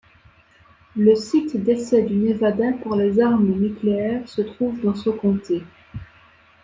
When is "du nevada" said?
2.01-2.71